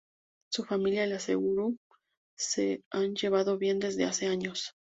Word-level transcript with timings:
Su 0.49 0.63
familia 0.65 1.05
y 1.05 1.09
la 1.09 1.17
de 1.17 1.19
Suguru 1.19 1.77
se 2.35 2.81
han 2.89 3.13
llevado 3.13 3.59
bien 3.59 3.77
desde 3.77 4.05
hace 4.05 4.25
años. 4.25 4.73